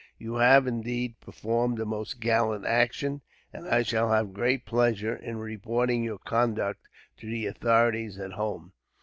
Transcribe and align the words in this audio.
You 0.17 0.37
have, 0.37 0.65
indeed, 0.65 1.19
performed 1.19 1.79
a 1.79 1.85
most 1.85 2.19
gallant 2.19 2.65
action; 2.65 3.21
and 3.53 3.67
I 3.67 3.83
shall 3.83 4.11
have 4.11 4.33
great 4.33 4.65
pleasure 4.65 5.15
in 5.15 5.37
reporting 5.37 6.03
your 6.03 6.17
conduct 6.17 6.87
to 7.17 7.27
the 7.29 7.45
authorities 7.45 8.17
at 8.17 8.31
home." 8.31 8.73